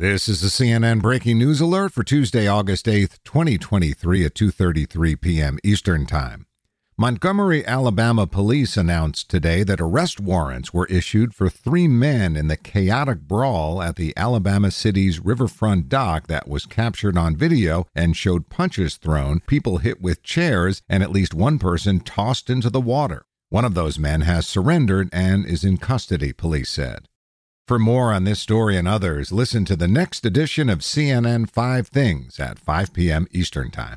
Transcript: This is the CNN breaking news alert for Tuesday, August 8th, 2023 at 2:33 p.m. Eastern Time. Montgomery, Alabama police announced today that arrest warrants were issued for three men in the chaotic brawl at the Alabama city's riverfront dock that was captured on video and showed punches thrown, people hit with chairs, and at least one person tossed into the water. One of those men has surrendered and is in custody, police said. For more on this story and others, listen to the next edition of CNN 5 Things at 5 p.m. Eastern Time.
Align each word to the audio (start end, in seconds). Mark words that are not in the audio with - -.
This 0.00 0.28
is 0.28 0.40
the 0.40 0.46
CNN 0.46 1.02
breaking 1.02 1.38
news 1.38 1.60
alert 1.60 1.92
for 1.92 2.04
Tuesday, 2.04 2.46
August 2.46 2.86
8th, 2.86 3.18
2023 3.24 4.24
at 4.26 4.32
2:33 4.32 5.20
p.m. 5.20 5.58
Eastern 5.64 6.06
Time. 6.06 6.46
Montgomery, 6.96 7.66
Alabama 7.66 8.24
police 8.28 8.76
announced 8.76 9.28
today 9.28 9.64
that 9.64 9.80
arrest 9.80 10.20
warrants 10.20 10.72
were 10.72 10.86
issued 10.86 11.34
for 11.34 11.50
three 11.50 11.88
men 11.88 12.36
in 12.36 12.46
the 12.46 12.56
chaotic 12.56 13.22
brawl 13.22 13.82
at 13.82 13.96
the 13.96 14.16
Alabama 14.16 14.70
city's 14.70 15.18
riverfront 15.18 15.88
dock 15.88 16.28
that 16.28 16.46
was 16.46 16.64
captured 16.64 17.18
on 17.18 17.34
video 17.34 17.84
and 17.92 18.16
showed 18.16 18.48
punches 18.48 18.98
thrown, 18.98 19.40
people 19.48 19.78
hit 19.78 20.00
with 20.00 20.22
chairs, 20.22 20.80
and 20.88 21.02
at 21.02 21.10
least 21.10 21.34
one 21.34 21.58
person 21.58 21.98
tossed 21.98 22.48
into 22.48 22.70
the 22.70 22.80
water. 22.80 23.24
One 23.48 23.64
of 23.64 23.74
those 23.74 23.98
men 23.98 24.20
has 24.20 24.46
surrendered 24.46 25.08
and 25.12 25.44
is 25.44 25.64
in 25.64 25.76
custody, 25.78 26.32
police 26.32 26.70
said. 26.70 27.08
For 27.68 27.78
more 27.78 28.14
on 28.14 28.24
this 28.24 28.40
story 28.40 28.78
and 28.78 28.88
others, 28.88 29.30
listen 29.30 29.66
to 29.66 29.76
the 29.76 29.86
next 29.86 30.24
edition 30.24 30.70
of 30.70 30.78
CNN 30.78 31.50
5 31.50 31.88
Things 31.88 32.40
at 32.40 32.58
5 32.58 32.94
p.m. 32.94 33.26
Eastern 33.30 33.70
Time. 33.70 33.96